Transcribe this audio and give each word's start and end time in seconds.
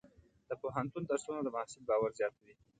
د 0.49 0.51
پوهنتون 0.61 1.03
درسونه 1.09 1.39
د 1.43 1.47
محصل 1.55 1.81
باور 1.89 2.11
زیاتوي. 2.19 2.53